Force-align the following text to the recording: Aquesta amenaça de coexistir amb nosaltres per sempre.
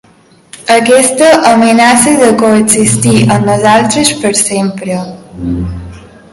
Aquesta 0.75 1.27
amenaça 1.49 2.15
de 2.23 2.31
coexistir 2.41 3.15
amb 3.37 3.47
nosaltres 3.53 4.13
per 4.25 4.35
sempre. 4.43 4.99